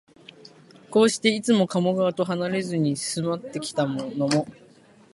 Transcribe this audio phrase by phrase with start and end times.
[0.89, 4.47] こうして、いつも加茂川とはなれずに住まってきたのも、